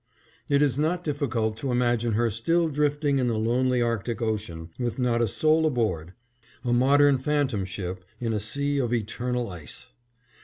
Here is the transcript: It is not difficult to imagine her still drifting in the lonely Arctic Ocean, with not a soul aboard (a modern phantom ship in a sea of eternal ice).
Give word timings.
It 0.49 0.63
is 0.63 0.79
not 0.79 1.03
difficult 1.03 1.57
to 1.57 1.71
imagine 1.71 2.13
her 2.13 2.31
still 2.31 2.69
drifting 2.69 3.19
in 3.19 3.27
the 3.27 3.37
lonely 3.37 3.83
Arctic 3.83 4.19
Ocean, 4.19 4.71
with 4.79 4.97
not 4.97 5.21
a 5.21 5.27
soul 5.27 5.63
aboard 5.67 6.13
(a 6.65 6.73
modern 6.73 7.19
phantom 7.19 7.65
ship 7.65 8.03
in 8.19 8.33
a 8.33 8.39
sea 8.39 8.79
of 8.79 8.93
eternal 8.95 9.51
ice). 9.51 9.89